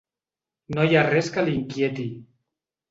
No 0.77 0.87
hi 0.87 0.97
ha 1.01 1.05
res 1.11 1.31
que 1.37 1.47
l’inquieti. 1.51 2.09